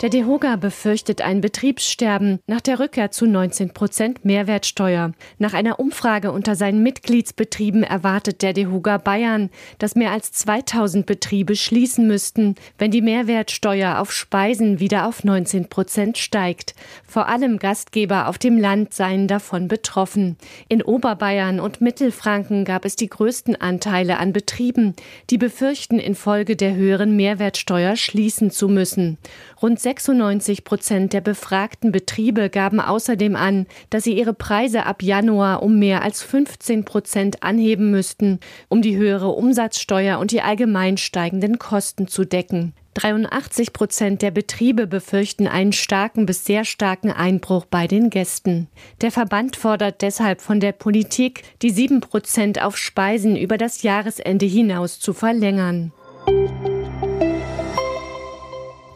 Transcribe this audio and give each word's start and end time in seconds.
Der 0.00 0.10
DEHOGA 0.10 0.54
befürchtet 0.54 1.22
ein 1.22 1.40
Betriebssterben 1.40 2.38
nach 2.46 2.60
der 2.60 2.78
Rückkehr 2.78 3.10
zu 3.10 3.26
19 3.26 3.74
Prozent 3.74 4.24
Mehrwertsteuer. 4.24 5.10
Nach 5.38 5.54
einer 5.54 5.80
Umfrage 5.80 6.30
unter 6.30 6.54
seinen 6.54 6.84
Mitgliedsbetrieben 6.84 7.82
erwartet 7.82 8.42
der 8.42 8.52
DEHOGA 8.52 8.98
Bayern, 8.98 9.50
dass 9.80 9.96
mehr 9.96 10.12
als 10.12 10.30
2000 10.30 11.04
Betriebe 11.04 11.56
schließen 11.56 12.06
müssten, 12.06 12.54
wenn 12.78 12.92
die 12.92 13.02
Mehrwertsteuer 13.02 13.98
auf 13.98 14.12
Speisen 14.12 14.78
wieder 14.78 15.04
auf 15.04 15.24
19 15.24 15.68
Prozent 15.68 16.16
steigt. 16.16 16.76
Vor 17.04 17.26
allem 17.26 17.58
Gastgeber 17.58 18.28
auf 18.28 18.38
dem 18.38 18.56
Land 18.56 18.94
seien 18.94 19.26
davon 19.26 19.66
betroffen. 19.66 20.36
In 20.68 20.80
Oberbayern 20.80 21.58
und 21.58 21.80
Mittelfranken 21.80 22.64
gab 22.64 22.84
es 22.84 22.94
die 22.94 23.08
größten 23.08 23.60
Anteile 23.60 24.18
an 24.18 24.32
Betrieben, 24.32 24.94
die 25.30 25.38
befürchten, 25.38 25.98
infolge 25.98 26.54
der 26.54 26.76
höheren 26.76 27.16
Mehrwertsteuer 27.16 27.96
schließen 27.96 28.52
zu 28.52 28.68
müssen. 28.68 29.18
Rund 29.60 29.80
96 29.88 30.64
Prozent 30.64 31.14
der 31.14 31.22
befragten 31.22 31.92
Betriebe 31.92 32.50
gaben 32.50 32.78
außerdem 32.78 33.34
an, 33.36 33.66
dass 33.88 34.04
sie 34.04 34.12
ihre 34.12 34.34
Preise 34.34 34.84
ab 34.84 35.02
Januar 35.02 35.62
um 35.62 35.78
mehr 35.78 36.02
als 36.02 36.22
15 36.22 36.84
Prozent 36.84 37.42
anheben 37.42 37.90
müssten, 37.90 38.38
um 38.68 38.82
die 38.82 38.96
höhere 38.96 39.30
Umsatzsteuer 39.30 40.18
und 40.18 40.30
die 40.30 40.42
allgemein 40.42 40.98
steigenden 40.98 41.58
Kosten 41.58 42.06
zu 42.06 42.26
decken. 42.26 42.74
83 42.92 43.72
Prozent 43.72 44.20
der 44.20 44.30
Betriebe 44.30 44.86
befürchten 44.86 45.46
einen 45.46 45.72
starken 45.72 46.26
bis 46.26 46.44
sehr 46.44 46.66
starken 46.66 47.10
Einbruch 47.10 47.64
bei 47.64 47.86
den 47.86 48.10
Gästen. 48.10 48.68
Der 49.00 49.10
Verband 49.10 49.56
fordert 49.56 50.02
deshalb 50.02 50.42
von 50.42 50.60
der 50.60 50.72
Politik, 50.72 51.44
die 51.62 51.70
7 51.70 52.00
Prozent 52.00 52.60
auf 52.60 52.76
Speisen 52.76 53.36
über 53.36 53.56
das 53.56 53.82
Jahresende 53.82 54.44
hinaus 54.44 55.00
zu 55.00 55.14
verlängern. 55.14 55.92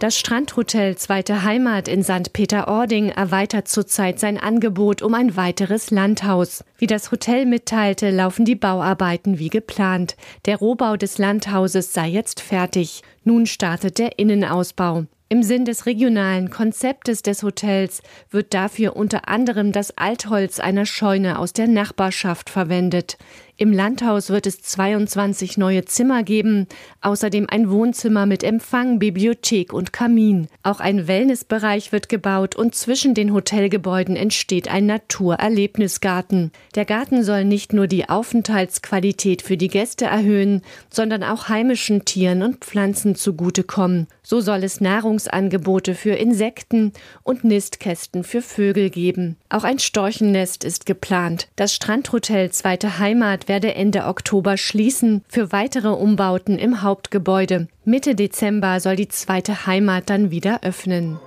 Das 0.03 0.19
Strandhotel 0.19 0.97
Zweite 0.97 1.45
Heimat 1.45 1.87
in 1.87 2.03
St. 2.03 2.33
Peter-Ording 2.33 3.11
erweitert 3.11 3.69
zurzeit 3.69 4.19
sein 4.19 4.37
Angebot 4.37 5.01
um 5.01 5.15
ein 5.15 5.37
weiteres 5.37 5.93
Landhaus. 5.93 6.65
Wie 6.77 6.89
das 6.89 7.13
Hotel 7.13 7.47
mitteilte, 7.47 8.11
laufen 8.11 8.45
die 8.45 8.57
Bauarbeiten 8.57 9.39
wie 9.39 9.49
geplant. 9.49 10.17
Der 10.45 10.57
Rohbau 10.57 10.97
des 10.97 11.19
Landhauses 11.19 11.93
sei 11.93 12.09
jetzt 12.09 12.41
fertig. 12.41 13.03
Nun 13.23 13.47
startet 13.47 14.01
der 14.01 14.19
Innenausbau. 14.19 15.05
Im 15.29 15.45
Sinn 15.45 15.65
des 15.65 15.87
regionalen 15.87 16.51
Konzeptes 16.51 17.23
des 17.23 17.45
Hotels 17.45 18.03
wird 18.29 18.53
dafür 18.55 18.97
unter 18.97 19.29
anderem 19.29 19.71
das 19.71 19.97
Altholz 19.97 20.59
einer 20.59 20.85
Scheune 20.85 21.39
aus 21.39 21.53
der 21.53 21.69
Nachbarschaft 21.69 22.51
verwendet. 22.51 23.19
Im 23.59 23.71
Landhaus 23.71 24.31
wird 24.31 24.47
es 24.47 24.63
22 24.63 25.59
neue 25.59 25.85
Zimmer 25.85 26.23
geben, 26.23 26.67
außerdem 27.03 27.47
ein 27.51 27.71
Wohnzimmer 27.71 28.25
mit 28.25 28.43
Empfang, 28.43 28.99
Bibliothek 28.99 29.75
und 29.75 29.93
Kamin. 29.93 30.49
Auch 30.63 30.81
ein 30.81 31.07
Wellnessbereich 31.07 31.93
wird 31.93 32.09
gebaut 32.09 32.57
und 32.57 32.75
zwischen 32.75 33.13
den 33.13 33.35
Hotelgebäuden 33.35 34.17
entsteht 34.17 34.69
ein 34.69 34.87
Naturerlebnisgarten. 34.87 36.51
Der 36.75 36.87
Garten 36.87 37.23
soll 37.23 37.45
nicht 37.45 37.75
nur 37.75 37.87
die 37.87 38.09
Aufenthaltsqualität 38.09 39.43
für 39.43 39.59
die 39.59 39.69
Gäste 39.69 40.07
erhöhen, 40.07 40.63
sondern 40.89 41.23
auch 41.23 41.51
heimischen 41.51 42.07
Tieren 42.07 42.43
und 42.43 42.65
Pflanzen 42.65 43.15
zugutekommen. 43.17 44.07
So 44.23 44.41
soll 44.41 44.65
es 44.65 44.81
Nahrungsangebote 44.81 45.95
für 45.95 46.15
Insekten 46.15 46.93
und 47.23 47.45
Nistkästen 47.45 48.25
für 48.25 48.41
Vögel 48.41 48.89
geben. 48.89 49.37
Auch 49.51 49.65
ein 49.65 49.79
Storchennest 49.79 50.65
ist 50.65 50.87
geplant. 50.87 51.49
Das 51.57 51.75
Strandhotel 51.75 52.51
Zweite 52.51 52.99
Heimat 52.99 53.42
werde 53.49 53.75
Ende 53.75 54.07
Oktober 54.07 54.57
schließen 54.57 55.23
für 55.29 55.53
weitere 55.53 55.89
Umbauten 55.89 56.59
im 56.59 56.83
Hauptgebäude. 56.83 57.69
Mitte 57.85 58.15
Dezember 58.15 58.81
soll 58.81 58.97
die 58.97 59.09
zweite 59.09 59.67
Heimat 59.67 60.11
dann 60.11 60.31
wieder 60.31 60.63
öffnen. 60.63 61.19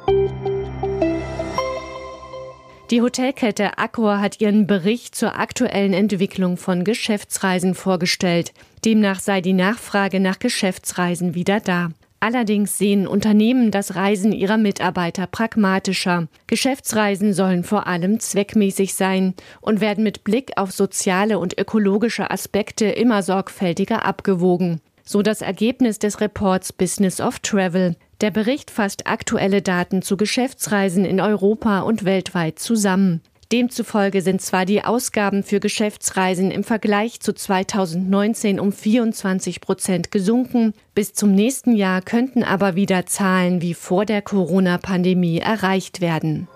Die 2.91 3.01
Hotelkette 3.01 3.79
Accor 3.79 4.19
hat 4.19 4.41
ihren 4.41 4.67
Bericht 4.67 5.15
zur 5.15 5.39
aktuellen 5.39 5.93
Entwicklung 5.93 6.55
von 6.55 6.83
Geschäftsreisen 6.83 7.73
vorgestellt. 7.73 8.53
Demnach 8.85 9.19
sei 9.19 9.41
die 9.41 9.53
Nachfrage 9.53 10.19
nach 10.19 10.37
Geschäftsreisen 10.37 11.33
wieder 11.33 11.59
da. 11.59 11.89
Allerdings 12.25 12.79
sehen 12.79 13.05
Unternehmen 13.05 13.69
das 13.69 13.93
Reisen 13.93 14.31
ihrer 14.31 14.57
Mitarbeiter 14.57 15.27
pragmatischer. 15.27 16.27
Geschäftsreisen 16.47 17.33
sollen 17.33 17.63
vor 17.63 17.85
allem 17.85 18.19
zweckmäßig 18.19 18.95
sein 18.95 19.35
und 19.61 19.79
werden 19.79 20.03
mit 20.03 20.23
Blick 20.23 20.53
auf 20.55 20.71
soziale 20.71 21.37
und 21.37 21.55
ökologische 21.59 22.31
Aspekte 22.31 22.85
immer 22.85 23.21
sorgfältiger 23.21 24.05
abgewogen. 24.05 24.81
So 25.03 25.21
das 25.21 25.43
Ergebnis 25.43 25.99
des 25.99 26.19
Reports 26.19 26.73
Business 26.73 27.21
of 27.21 27.37
Travel. 27.41 27.95
Der 28.21 28.31
Bericht 28.31 28.71
fasst 28.71 29.05
aktuelle 29.05 29.61
Daten 29.61 30.01
zu 30.01 30.17
Geschäftsreisen 30.17 31.05
in 31.05 31.21
Europa 31.21 31.81
und 31.81 32.05
weltweit 32.05 32.57
zusammen. 32.57 33.21
Demzufolge 33.51 34.21
sind 34.21 34.41
zwar 34.41 34.65
die 34.65 34.83
Ausgaben 34.83 35.43
für 35.43 35.59
Geschäftsreisen 35.59 36.49
im 36.49 36.63
Vergleich 36.63 37.19
zu 37.19 37.33
2019 37.33 38.59
um 38.59 38.71
24 38.71 39.61
Prozent 39.61 40.11
gesunken, 40.11 40.73
bis 40.95 41.13
zum 41.13 41.31
nächsten 41.31 41.75
Jahr 41.75 42.01
könnten 42.01 42.43
aber 42.43 42.75
wieder 42.75 43.05
Zahlen 43.05 43.61
wie 43.61 43.75
vor 43.75 44.05
der 44.05 44.23
Corona-Pandemie 44.23 45.39
erreicht 45.39 46.01
werden. 46.01 46.47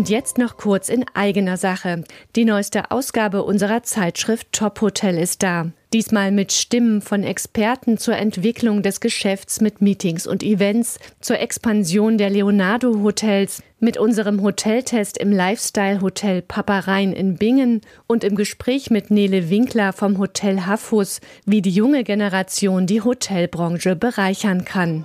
Und 0.00 0.08
jetzt 0.08 0.38
noch 0.38 0.56
kurz 0.56 0.88
in 0.88 1.04
eigener 1.12 1.58
Sache. 1.58 2.04
Die 2.34 2.46
neueste 2.46 2.90
Ausgabe 2.90 3.42
unserer 3.42 3.82
Zeitschrift 3.82 4.50
Top 4.50 4.80
Hotel 4.80 5.18
ist 5.18 5.42
da. 5.42 5.72
Diesmal 5.92 6.32
mit 6.32 6.52
Stimmen 6.52 7.02
von 7.02 7.22
Experten 7.22 7.98
zur 7.98 8.16
Entwicklung 8.16 8.82
des 8.82 9.00
Geschäfts 9.00 9.60
mit 9.60 9.82
Meetings 9.82 10.26
und 10.26 10.42
Events, 10.42 10.98
zur 11.20 11.38
Expansion 11.38 12.16
der 12.16 12.30
Leonardo 12.30 13.02
Hotels, 13.02 13.62
mit 13.78 13.98
unserem 13.98 14.40
Hoteltest 14.42 15.18
im 15.18 15.32
Lifestyle 15.32 16.00
Hotel 16.00 16.40
Paparein 16.40 17.12
in 17.12 17.36
Bingen 17.36 17.82
und 18.06 18.24
im 18.24 18.36
Gespräch 18.36 18.90
mit 18.90 19.10
Nele 19.10 19.50
Winkler 19.50 19.92
vom 19.92 20.16
Hotel 20.16 20.62
Haffus, 20.62 21.20
wie 21.44 21.60
die 21.60 21.72
junge 21.72 22.04
Generation 22.04 22.86
die 22.86 23.02
Hotelbranche 23.02 23.96
bereichern 23.96 24.64
kann. 24.64 25.04